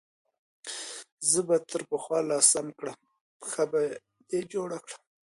[1.29, 2.99] زه به دې تر پخوا لا سم کړم،
[3.39, 3.81] پښه به
[4.29, 5.01] دې جوړه کړم.